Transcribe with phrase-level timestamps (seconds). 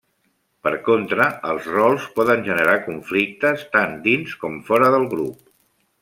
[0.67, 5.45] Per contra, els rols poden generar conflictes, tant dins com fora del grup.